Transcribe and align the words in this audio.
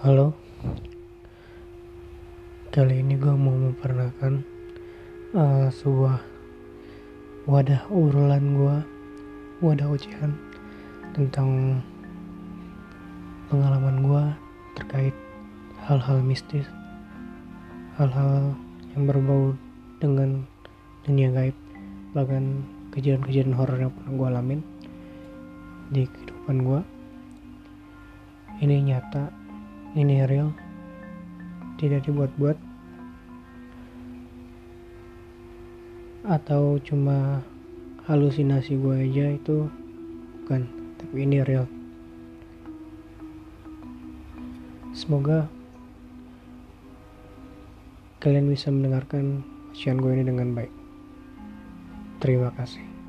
Halo, 0.00 0.32
kali 2.72 3.04
ini 3.04 3.20
gue 3.20 3.36
mau 3.36 3.52
memperkenalkan 3.52 4.40
uh, 5.36 5.68
sebuah 5.68 6.24
wadah 7.44 7.84
urulan 7.92 8.56
gue, 8.56 8.76
wadah 9.60 9.92
ocehan 9.92 10.32
tentang 11.12 11.84
pengalaman 13.52 14.00
gue 14.00 14.24
terkait 14.80 15.12
hal-hal 15.84 16.24
mistis, 16.24 16.64
hal-hal 18.00 18.56
yang 18.96 19.04
berbau 19.04 19.52
dengan 20.00 20.48
dunia 21.04 21.28
gaib, 21.28 21.56
bahkan 22.16 22.64
kejadian-kejadian 22.96 23.52
horor 23.52 23.76
yang 23.76 23.92
pernah 23.92 24.16
gue 24.16 24.26
alamin 24.32 24.60
di 25.92 26.08
kehidupan 26.08 26.64
gue. 26.64 26.80
Ini 28.64 28.80
nyata 28.80 29.39
ini 29.98 30.22
real. 30.26 30.54
Tidak 31.80 32.06
dibuat-buat. 32.06 32.58
Atau 36.28 36.78
cuma 36.84 37.42
halusinasi 38.06 38.76
gue 38.78 38.96
aja 39.10 39.34
itu 39.34 39.66
bukan. 40.42 40.68
Tapi 41.00 41.16
ini 41.24 41.42
real. 41.42 41.66
Semoga 44.94 45.48
kalian 48.20 48.52
bisa 48.52 48.68
mendengarkan 48.68 49.40
ujian 49.72 49.96
gue 49.96 50.12
ini 50.12 50.24
dengan 50.28 50.52
baik. 50.52 50.72
Terima 52.20 52.52
kasih 52.52 52.99